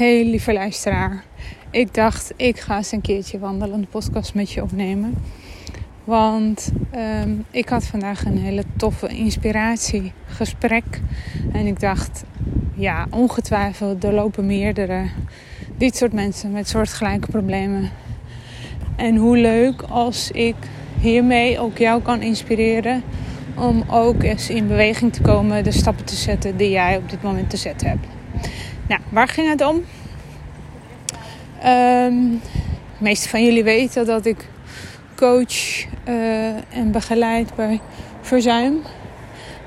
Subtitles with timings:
[0.00, 1.24] Hey lieve luisteraar.
[1.70, 5.14] Ik dacht, ik ga eens een keertje wandelen, de podcast met je opnemen.
[6.04, 10.84] Want ehm, ik had vandaag een hele toffe inspiratiegesprek.
[11.52, 12.24] En ik dacht,
[12.74, 15.06] ja, ongetwijfeld, er lopen meerdere
[15.76, 17.90] dit soort mensen met soortgelijke problemen.
[18.96, 20.56] En hoe leuk als ik
[21.00, 23.02] hiermee ook jou kan inspireren
[23.56, 27.22] om ook eens in beweging te komen, de stappen te zetten die jij op dit
[27.22, 28.19] moment te zetten hebt.
[28.90, 29.76] Nou, waar ging het om?
[31.64, 32.40] Um,
[32.98, 34.48] de meeste van jullie weten dat ik
[35.16, 37.80] coach uh, en begeleid bij
[38.20, 38.82] verzuim.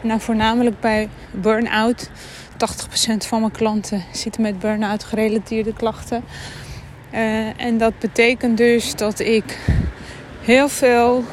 [0.01, 2.09] Nou, voornamelijk bij burn-out.
[2.09, 6.23] 80% van mijn klanten zitten met burn-out gerelateerde klachten.
[7.13, 9.59] Uh, en dat betekent dus dat ik
[10.41, 11.23] heel veel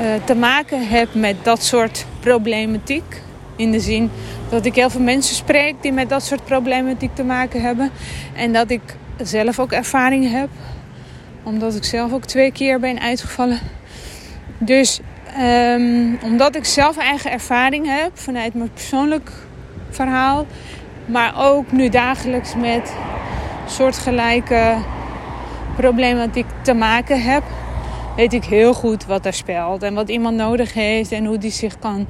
[0.00, 3.26] uh, te maken heb met dat soort problematiek.
[3.58, 4.10] In de zin
[4.48, 7.90] dat ik heel veel mensen spreek die met dat soort problematiek te maken hebben.
[8.34, 8.80] En dat ik
[9.22, 10.48] zelf ook ervaring heb.
[11.42, 13.58] Omdat ik zelf ook twee keer ben uitgevallen.
[14.58, 15.00] Dus
[15.40, 19.30] um, omdat ik zelf eigen ervaring heb vanuit mijn persoonlijk
[19.90, 20.46] verhaal.
[21.06, 22.94] Maar ook nu dagelijks met
[23.66, 24.76] soortgelijke
[25.76, 27.42] problematiek te maken heb.
[28.16, 29.82] Weet ik heel goed wat er speelt.
[29.82, 31.12] En wat iemand nodig heeft.
[31.12, 32.06] En hoe die zich kan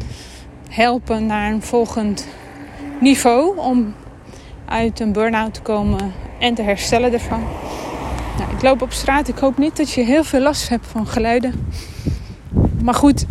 [0.69, 2.27] helpen naar een volgend
[3.01, 3.95] niveau om
[4.65, 7.43] uit een burn-out te komen en te herstellen ervan.
[8.39, 9.29] Nou, ik loop op straat.
[9.29, 11.71] Ik hoop niet dat je heel veel last hebt van geluiden.
[12.83, 13.27] Maar goed,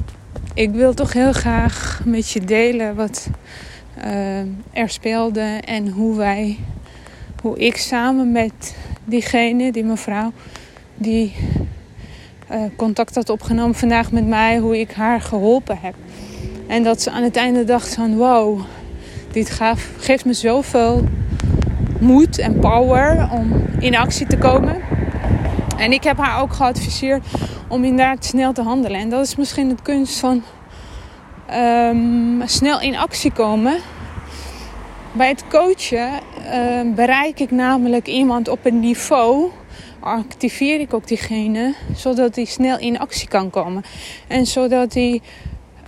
[0.54, 3.30] ik wil toch heel graag met je delen wat
[4.06, 4.40] uh,
[4.72, 6.58] er speelde en hoe wij,
[7.42, 10.32] hoe ik samen met diegene, die mevrouw,
[10.96, 11.36] die
[12.52, 15.96] uh, contact had opgenomen vandaag met mij, hoe ik haar geholpen heb.
[16.68, 18.60] En dat ze aan het einde dacht van wow,
[19.32, 21.04] dit gaf, geeft me zoveel
[22.00, 24.82] moed en power om in actie te komen.
[25.78, 27.26] En ik heb haar ook geadviseerd
[27.68, 29.00] om inderdaad snel te handelen.
[29.00, 30.44] En dat is misschien het kunst van
[31.54, 33.78] um, snel in actie komen.
[35.12, 39.50] Bij het coachen uh, bereik ik namelijk iemand op een niveau.
[40.00, 43.84] Activeer ik ook diegene zodat hij snel in actie kan komen.
[44.28, 45.22] En zodat hij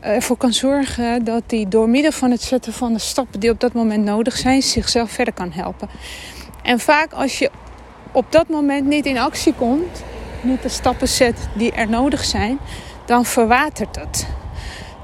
[0.02, 3.60] ervoor kan zorgen dat hij door middel van het zetten van de stappen die op
[3.60, 5.90] dat moment nodig zijn, zichzelf verder kan helpen.
[6.64, 7.52] En vaak als je
[8.12, 10.04] op dat moment niet in actie komt,
[10.42, 12.60] niet de stappen zet die er nodig zijn,
[13.06, 14.28] dan verwatert het.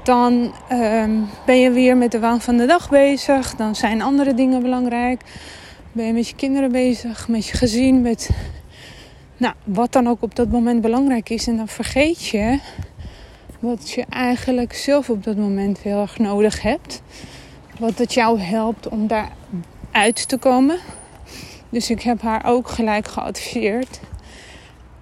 [0.02, 3.54] Dan um, ben je weer met de waan van de dag bezig.
[3.54, 5.20] Dan zijn andere dingen belangrijk.
[5.92, 8.30] Ben je met je kinderen bezig, met je gezin, met
[9.36, 11.46] nou, wat dan ook op dat moment belangrijk is.
[11.46, 12.58] En dan vergeet je
[13.66, 17.02] wat je eigenlijk zelf op dat moment heel erg nodig hebt.
[17.78, 19.32] Wat het jou helpt om daar
[19.90, 20.78] uit te komen.
[21.68, 24.00] Dus ik heb haar ook gelijk geadviseerd.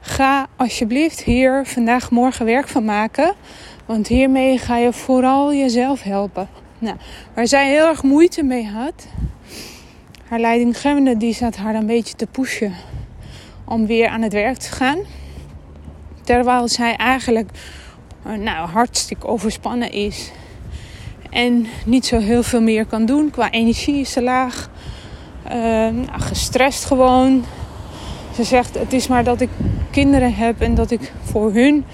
[0.01, 3.35] Ga alsjeblieft hier vandaag morgen werk van maken.
[3.87, 6.49] Want hiermee ga je vooral jezelf helpen.
[6.79, 6.97] Nou,
[7.35, 9.07] waar zij heel erg moeite mee had.
[10.29, 12.73] Haar leidinggevende die zat haar een beetje te pushen.
[13.65, 14.99] Om weer aan het werk te gaan.
[16.23, 17.51] Terwijl zij eigenlijk
[18.25, 20.31] nou, hartstikke overspannen is.
[21.31, 23.31] En niet zo heel veel meer kan doen.
[23.31, 24.71] Qua energie is ze laag.
[25.47, 27.45] Uh, nou, gestrest gewoon.
[28.35, 29.49] Ze zegt: Het is maar dat ik
[29.91, 31.85] kinderen heb en dat ik voor hun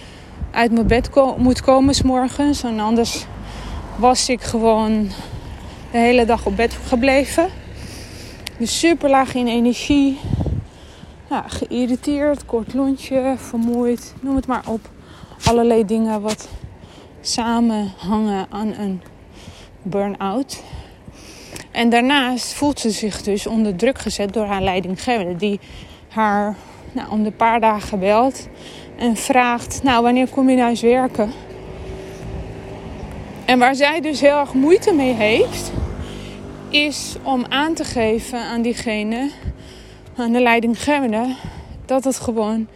[0.50, 2.62] uit mijn bed moet komen s morgens.
[2.62, 3.26] En anders
[3.97, 5.09] was ik gewoon
[5.91, 7.48] de hele dag op bed gebleven.
[8.59, 10.18] Dus super laag in energie.
[11.30, 14.88] Ja, geïrriteerd, kort lontje, vermoeid, noem het maar op
[15.45, 16.48] allerlei dingen wat
[17.21, 19.03] samenhangen aan een
[19.83, 20.63] burn-out.
[21.71, 25.60] En daarnaast voelt ze zich dus onder druk gezet door haar leidinggevende, die
[26.09, 26.57] haar
[26.92, 28.48] nou, om de paar dagen belt
[28.98, 31.33] en vraagt: Nou, wanneer kom je nou eens werken?
[33.45, 35.72] En waar zij dus heel erg moeite mee heeft,
[36.69, 39.31] is om aan te geven aan diegene,
[40.16, 41.34] aan de leidinggevende,
[41.86, 42.66] dat het gewoon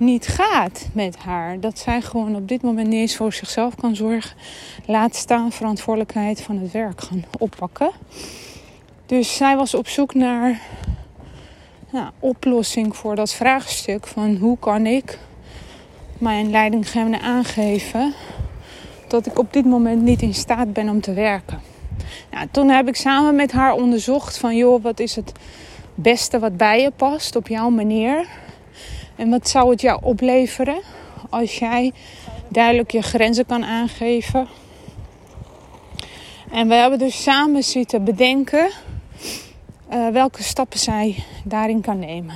[0.00, 1.60] niet gaat met haar.
[1.60, 4.36] Dat zij gewoon op dit moment niet eens voor zichzelf kan zorgen.
[4.86, 7.90] Laat staan verantwoordelijkheid van het werk gaan oppakken.
[9.06, 10.60] Dus zij was op zoek naar
[11.90, 15.18] nou, oplossing voor dat vraagstuk van hoe kan ik
[16.18, 18.14] mijn leidinggevende aangeven
[19.08, 21.60] dat ik op dit moment niet in staat ben om te werken.
[22.30, 25.32] Nou, toen heb ik samen met haar onderzocht van joh, wat is het
[25.94, 28.26] beste wat bij je past op jouw manier?
[29.20, 30.80] En wat zou het jou opleveren
[31.30, 31.92] als jij
[32.48, 34.48] duidelijk je grenzen kan aangeven?
[36.50, 38.70] En we hebben dus samen zitten bedenken
[39.92, 42.34] uh, welke stappen zij daarin kan nemen.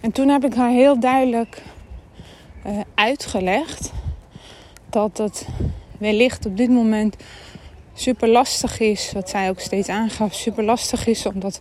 [0.00, 1.62] En toen heb ik haar heel duidelijk
[2.66, 3.92] uh, uitgelegd
[4.90, 5.46] dat het
[5.98, 7.16] wellicht op dit moment
[7.94, 11.58] super lastig is, wat zij ook steeds aangaf, super lastig is om dat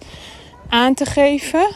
[0.70, 1.68] aan te geven.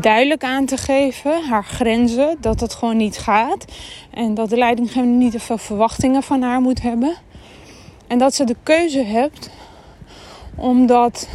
[0.00, 3.64] Duidelijk aan te geven, haar grenzen, dat het gewoon niet gaat.
[4.10, 7.14] En dat de leidinggevende niet te veel verwachtingen van haar moet hebben.
[8.06, 9.50] En dat ze de keuze hebt
[10.54, 11.28] om dat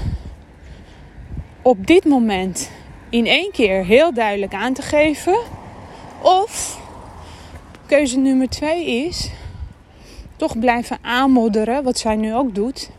[1.61, 2.71] op dit moment
[3.09, 5.39] in één keer heel duidelijk aan te geven.
[6.21, 6.79] Of
[7.85, 9.31] keuze nummer twee is
[10.35, 12.89] toch blijven aanmodderen, wat zij nu ook doet.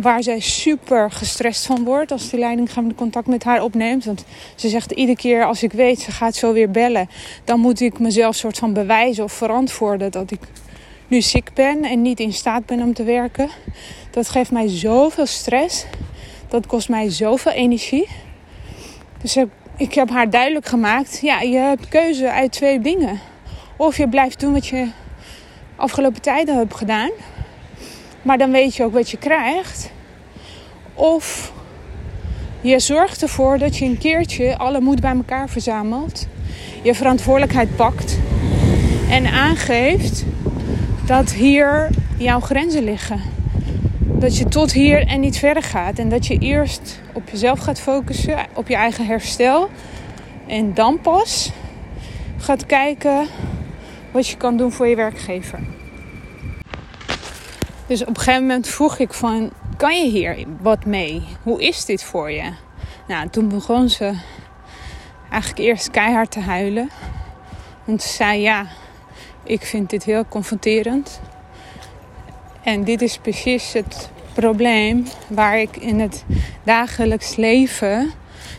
[0.00, 4.04] Waar zij super gestrest van wordt als die leidinggevende contact met haar opneemt.
[4.04, 4.24] Want
[4.54, 7.08] ze zegt iedere keer als ik weet ze gaat zo weer bellen,
[7.44, 10.40] dan moet ik mezelf soort van bewijzen of verantwoorden dat ik
[11.08, 13.48] nu ziek ben en niet in staat ben om te werken.
[14.10, 15.84] Dat geeft mij zoveel stress.
[16.48, 18.08] Dat kost mij zoveel energie.
[19.20, 19.36] Dus
[19.76, 23.20] ik heb haar duidelijk gemaakt: ja, je hebt keuze uit twee dingen.
[23.76, 24.88] Of je blijft doen wat je
[25.76, 27.10] afgelopen tijden hebt gedaan.
[28.28, 29.90] Maar dan weet je ook wat je krijgt.
[30.94, 31.52] Of
[32.60, 36.26] je zorgt ervoor dat je een keertje alle moed bij elkaar verzamelt.
[36.82, 38.18] Je verantwoordelijkheid pakt.
[39.10, 40.24] En aangeeft
[41.06, 41.88] dat hier
[42.18, 43.20] jouw grenzen liggen.
[43.98, 45.98] Dat je tot hier en niet verder gaat.
[45.98, 49.68] En dat je eerst op jezelf gaat focussen, op je eigen herstel.
[50.46, 51.50] En dan pas
[52.36, 53.26] gaat kijken
[54.10, 55.77] wat je kan doen voor je werkgever.
[57.88, 61.22] Dus op een gegeven moment vroeg ik van, kan je hier wat mee?
[61.42, 62.52] Hoe is dit voor je?
[63.06, 64.12] Nou, toen begon ze
[65.30, 66.90] eigenlijk eerst keihard te huilen.
[67.84, 68.66] Want ze zei, ja,
[69.44, 71.20] ik vind dit heel confronterend.
[72.62, 76.24] En dit is precies het probleem waar ik in het
[76.62, 78.10] dagelijks leven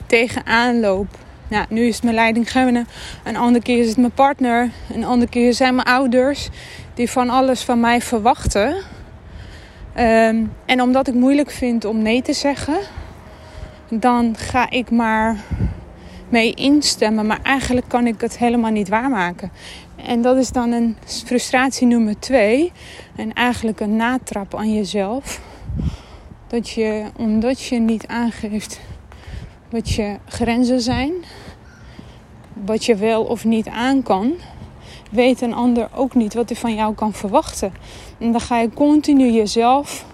[0.05, 1.07] tegenaan loop.
[1.47, 2.85] Nou, nu is het mijn leidinggevende,
[3.23, 6.49] een andere keer is het mijn partner, een andere keer zijn mijn ouders
[6.93, 8.97] die van alles van mij verwachten.
[9.93, 12.79] Ehm, en omdat ik moeilijk vind om nee te zeggen,
[13.89, 15.37] dan ga ik maar
[16.29, 17.25] mee instemmen.
[17.25, 19.51] Maar eigenlijk kan ik het helemaal niet waarmaken.
[19.95, 22.71] En dat is dan een frustratie nummer twee.
[23.15, 25.41] En eigenlijk een natrap aan jezelf.
[26.47, 28.79] Dat je, omdat je niet aangeeft
[29.69, 31.11] wat je grenzen zijn,
[32.53, 34.33] wat je wel of niet aan kan,
[35.09, 37.73] weet een ander ook niet wat hij van jou kan verwachten.
[38.17, 40.05] En dan ga je continu jezelf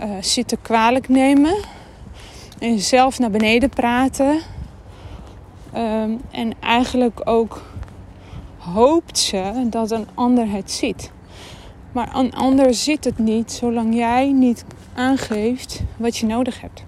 [0.00, 1.54] uh, zitten kwalijk nemen
[2.58, 4.40] en jezelf naar beneden praten.
[5.72, 7.62] Ehm, en eigenlijk ook
[8.58, 11.10] hoopt ze dat een ander het ziet.
[11.92, 16.84] Maar een ander ziet het niet zolang jij niet aangeeft wat je nodig hebt.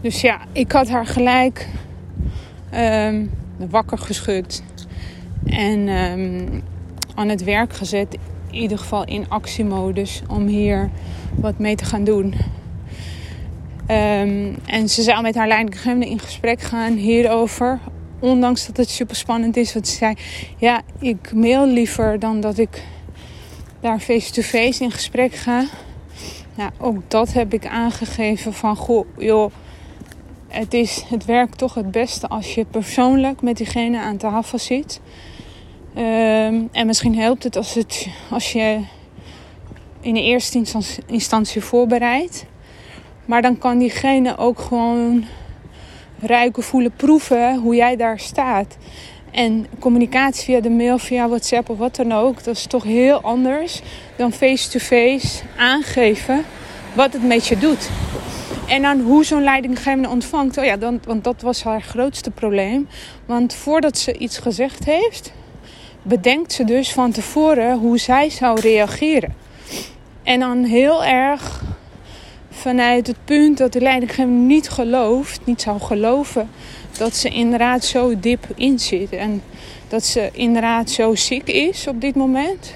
[0.00, 1.68] Dus ja, ik had haar gelijk
[2.74, 3.30] um,
[3.70, 4.62] wakker geschud
[5.44, 6.62] en um,
[7.14, 8.18] aan het werk gezet.
[8.50, 10.90] In ieder geval in actiemodus om hier
[11.34, 12.34] wat mee te gaan doen.
[13.90, 17.78] Um, en ze zou met haar leidinggevende in gesprek gaan hierover.
[18.18, 19.72] Ondanks dat het super spannend is.
[19.72, 20.14] Want ze zei:
[20.56, 22.82] Ja, ik mail liever dan dat ik
[23.80, 25.64] daar face-to-face in gesprek ga.
[26.54, 29.52] Nou, ook dat heb ik aangegeven van goh, joh
[30.48, 35.00] het, is, het werkt toch het beste als je persoonlijk met diegene aan tafel zit.
[35.96, 38.80] Um, en misschien helpt het als, het als je
[40.00, 40.64] in de eerste
[41.06, 42.44] instantie voorbereidt.
[43.24, 45.24] Maar dan kan diegene ook gewoon
[46.20, 48.76] ruiken, voelen, proeven hoe jij daar staat.
[49.30, 53.20] En communicatie via de mail, via WhatsApp of wat dan ook, dat is toch heel
[53.20, 53.80] anders
[54.16, 56.44] dan face-to-face -face aangeven
[56.94, 57.90] wat het met je doet.
[58.68, 60.58] En dan hoe zo'n leidinggevende ontvangt.
[60.58, 62.88] Oh ja, dan, want dat was haar grootste probleem.
[63.26, 65.32] Want voordat ze iets gezegd heeft,
[66.02, 69.34] bedenkt ze dus van tevoren hoe zij zou reageren.
[70.22, 71.62] En dan heel erg
[72.50, 76.50] vanuit het punt dat de leidinggevende niet gelooft, niet zou geloven
[76.98, 79.12] dat ze inderdaad zo diep in zit.
[79.12, 79.42] En
[79.88, 82.74] dat ze inderdaad zo ziek is op dit moment.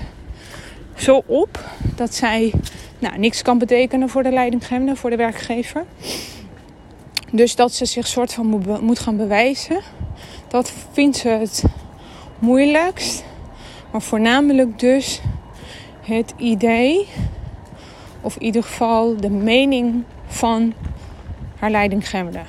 [0.97, 1.61] Zo op
[1.95, 2.53] dat zij
[3.03, 5.85] nou, niks kan betekenen voor de leidinggevende, voor de werkgever.
[7.33, 8.47] Dus dat ze zich soort van
[8.81, 9.81] moet, gaan bewijzen.
[10.49, 11.65] Dat vindt ze het
[12.39, 13.25] moeilijkst.
[13.91, 15.21] Maar voornamelijk dus
[16.01, 17.09] het idee,
[18.21, 20.73] of in ieder geval de mening van
[21.59, 22.43] haar leidinggevende.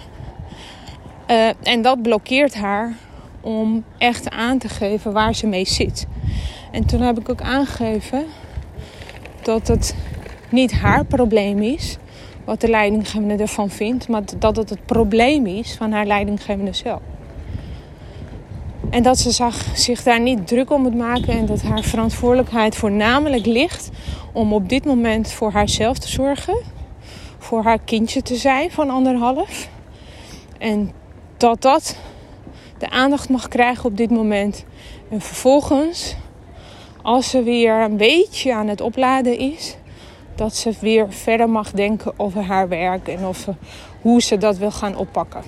[1.27, 2.93] Uh, en dat blokkeert haar
[3.41, 6.05] om echt aan te geven waar ze mee zit.
[6.72, 8.25] En toen heb ik ook aangegeven
[9.41, 9.95] dat het
[10.53, 11.98] niet haar probleem is
[12.45, 17.01] wat de leidinggevende ervan vindt, maar dat het het probleem is van haar leidinggevende zelf.
[18.89, 22.75] En dat ze zag, zich daar niet druk om moet maken en dat haar verantwoordelijkheid
[22.75, 23.89] voornamelijk ligt
[24.33, 26.57] om op dit moment voor haarzelf te zorgen,
[27.38, 29.69] voor haar kindje te zijn van anderhalf.
[30.57, 30.91] En
[31.38, 31.98] dat dat
[32.77, 34.65] de aandacht mag krijgen op dit moment.
[35.10, 36.15] En vervolgens,
[37.01, 39.75] als ze weer een beetje aan het opladen is,
[40.36, 43.56] dat ze weer verder mag denken over haar werk en over
[44.02, 45.42] hoe ze dat wil gaan oppakken.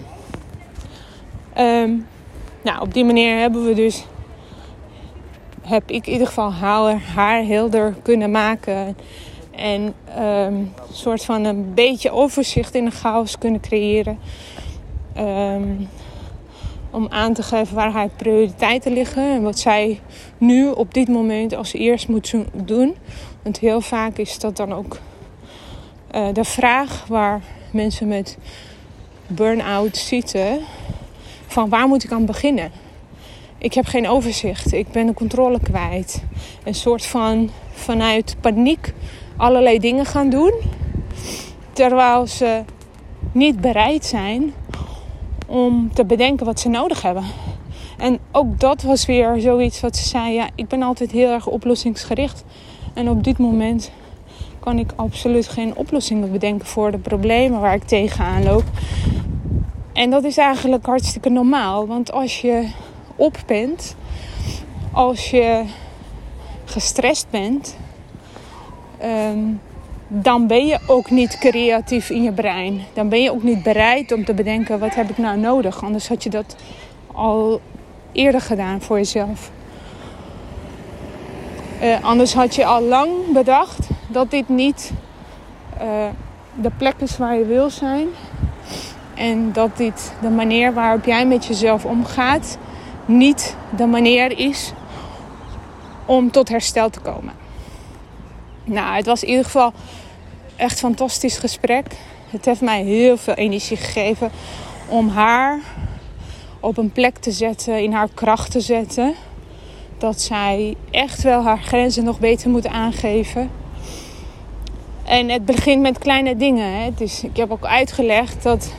[1.58, 2.08] Um,
[2.62, 4.06] nou, op die manier hebben we dus,
[5.62, 8.98] heb ik in ieder geval haar, haar helder kunnen maken.
[9.51, 14.20] En een soort van een beetje overzicht in de chaos kunnen creëren.
[15.18, 15.89] Um,
[16.95, 19.99] om aan te geven waar haar prioriteiten liggen en wat zij
[20.37, 22.95] nu op dit moment als eerst moet doen.
[23.43, 24.97] Want heel vaak is dat dan ook
[26.15, 28.37] uh, de vraag waar mensen met
[29.27, 30.59] burn-out zitten:
[31.47, 32.71] van waar moet ik aan beginnen?
[33.57, 36.23] Ik heb geen overzicht, ik ben de controle kwijt.
[36.63, 38.93] Een soort van vanuit paniek
[39.37, 40.53] allerlei dingen gaan doen,
[41.73, 42.63] terwijl ze
[43.31, 44.53] niet bereid zijn
[45.55, 47.24] om te bedenken wat ze nodig hebben.
[47.97, 50.33] En ook dat was weer zoiets wat ze zei.
[50.33, 52.43] Ja, ik ben altijd heel erg oplossingsgericht.
[52.93, 53.91] En op dit moment
[54.59, 58.63] kan ik absoluut geen oplossingen bedenken voor de problemen waar ik tegenaan loop.
[59.93, 61.88] En dat is eigenlijk hartstikke normaal.
[61.88, 62.67] Want als je
[63.15, 63.95] op bent,
[64.91, 65.63] als je
[66.65, 67.77] gestrest bent,
[68.97, 69.39] ehm,
[70.07, 72.81] dan ben je ook niet creatief in je brein.
[72.93, 75.83] Dan ben je ook niet bereid om te bedenken: wat heb ik nou nodig?
[75.83, 76.55] Anders had je dat
[77.12, 77.62] al
[78.12, 79.51] eerder gedaan voor jezelf.
[81.81, 84.91] Uh, anders had je al lang bedacht dat dit niet
[85.81, 86.05] uh,
[86.53, 88.07] de plek is waar je wil zijn.
[89.13, 92.57] En dat dit de manier waarop jij met jezelf omgaat
[93.05, 94.74] niet de manier is
[96.05, 97.44] om tot herstel te komen.
[98.65, 99.74] Nou, het was in ieder geval
[100.55, 101.86] echt een fantastisch gesprek.
[102.29, 104.31] Het heeft mij heel veel energie gegeven
[104.88, 105.60] om haar
[106.60, 109.13] op een plek te zetten, in haar kracht te zetten.
[109.98, 113.51] Dat zij echt wel haar grenzen nog beter moet aangeven.
[115.03, 116.81] En het begint met kleine dingen.
[116.81, 116.93] Hè.
[116.93, 118.74] Dus ik heb ook uitgelegd dat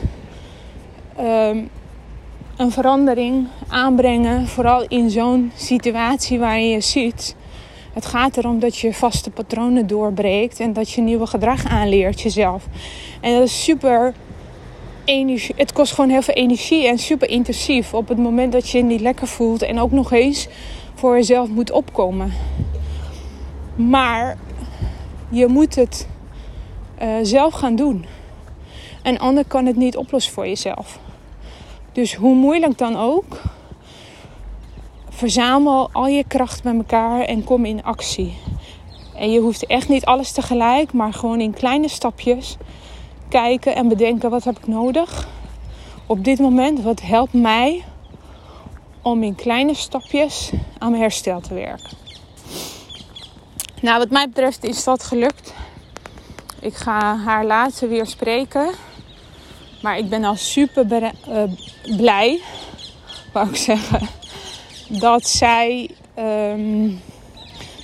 [1.19, 1.69] um,
[2.57, 7.35] een verandering aanbrengen, vooral in zo'n situatie waar je je ziet.
[7.97, 12.67] Het gaat erom dat je vaste patronen doorbreekt en dat je nieuwe gedrag aanleert jezelf.
[13.21, 14.13] En dat is super
[15.05, 15.55] energie.
[15.57, 18.83] Het kost gewoon heel veel energie en super intensief op het moment dat je je
[18.83, 20.47] niet lekker voelt en ook nog eens
[20.93, 22.33] voor jezelf moet opkomen.
[23.75, 24.37] Maar
[25.29, 26.07] je moet het
[27.01, 28.05] uh, zelf gaan doen.
[29.03, 30.99] Een ander kan het niet oplossen voor jezelf.
[31.91, 33.41] Dus hoe moeilijk dan ook,
[35.17, 38.37] verzamel al je kracht bij elkaar en kom in actie.
[39.15, 42.57] En je hoeft echt niet alles tegelijk, maar gewoon in kleine stapjes
[43.29, 45.27] kijken en bedenken wat heb ik nodig
[46.05, 46.81] op dit moment.
[46.81, 47.83] Wat helpt mij
[49.01, 51.97] om in kleine stapjes aan mijn herstel te werken.
[53.81, 55.53] Nou, wat mij betreft is dat gelukt.
[56.59, 58.69] Ik ga haar later weer spreken.
[59.81, 61.43] Maar ik ben al super uh,
[61.97, 62.41] blij,
[63.33, 64.07] wou ik zeggen,
[64.87, 65.89] dat zij
[66.19, 67.01] um,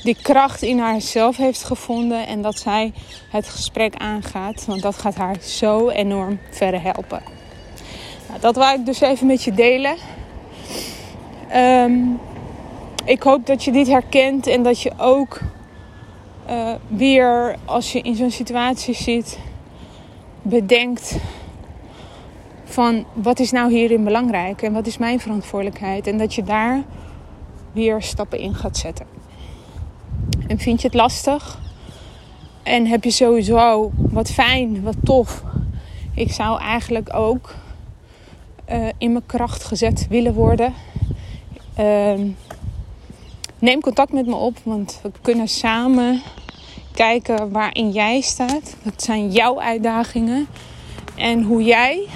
[0.04, 2.94] die kracht in haarzelf heeft gevonden en dat zij
[3.30, 4.66] het gesprek aangaat.
[4.66, 7.22] Want dat gaat haar zo enorm verder helpen.
[8.28, 9.96] Nou, dat wou ik dus even met je delen.
[11.56, 12.20] Um,
[13.06, 15.40] ik hoop dat je dit herkent en dat je ook
[16.50, 19.40] uh, weer als je in zo'n situatie zit
[20.42, 21.16] bedenkt
[22.74, 26.08] van wat is nou hierin belangrijk en wat is mijn verantwoordelijkheid.
[26.08, 26.84] En dat je daar
[27.72, 29.06] weer stappen in gaat zetten.
[30.48, 31.60] En vind je het lastig?
[32.64, 35.44] En heb je sowieso wat fijn, wat tof.
[36.16, 37.56] Ik zou eigenlijk ook
[38.70, 40.74] uh, in mijn kracht gezet willen worden.
[41.80, 42.14] Uh,
[43.60, 46.22] neem contact met me op, want we kunnen samen
[46.94, 48.76] kijken waarin jij staat.
[48.84, 50.48] Wat zijn jouw uitdagingen?
[51.16, 52.08] En hoe jij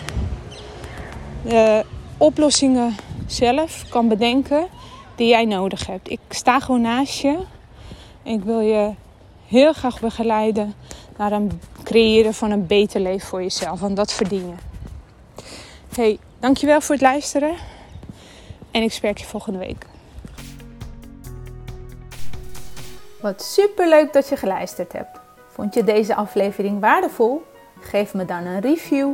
[1.48, 1.86] de
[2.18, 2.96] oplossingen
[3.28, 4.68] zelf kan bedenken
[5.16, 6.12] die jij nodig hebt.
[6.12, 7.40] Ik sta gewoon naast je.
[8.24, 8.92] Ik wil je
[9.48, 10.74] heel graag begeleiden
[11.18, 13.80] naar een creëren van een beter leven voor jezelf.
[13.80, 14.54] Want dat verdien je.
[15.96, 17.56] Hey, dankjewel voor het luisteren.
[18.72, 19.86] En ik spreek je volgende week.
[23.22, 25.20] Wat super leuk dat je geluisterd hebt.
[25.48, 27.44] Vond je deze aflevering waardevol?
[27.80, 29.14] Geef me dan een review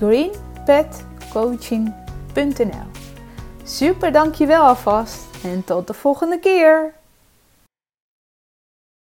[0.00, 2.88] www.greenpetcoaching.nl
[3.64, 6.99] Super dankjewel alvast en tot de volgende keer!